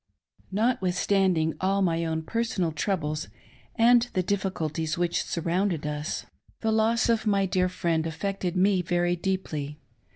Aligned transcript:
NOTWITHSTANDING 0.51 1.57
all 1.61 1.83
my 1.83 2.03
own 2.05 2.23
personal 2.23 2.71
troubles 2.71 3.27
and 3.75 4.09
the 4.13 4.23
difficulties 4.23 4.97
which 4.97 5.21
surrounded 5.23 5.85
us, 5.85 6.25
the 6.61 6.71
loss 6.71 7.07
of 7.07 7.27
my 7.27 7.45
dear 7.45 7.69
friend 7.69 8.07
affected 8.07 8.55
me 8.57 8.81
very 8.81 9.15
deeply. 9.15 9.77